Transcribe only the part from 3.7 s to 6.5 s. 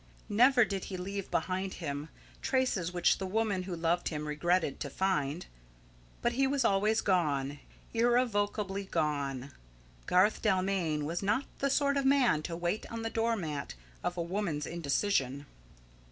loved him regretted to find. But he